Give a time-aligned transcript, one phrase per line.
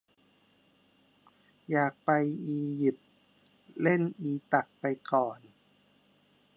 [1.71, 2.09] อยากไป
[2.45, 3.07] อียิปต์
[3.81, 5.39] เล่นอีตักไปก่อน